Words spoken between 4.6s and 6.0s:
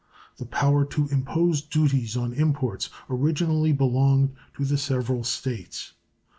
the several States.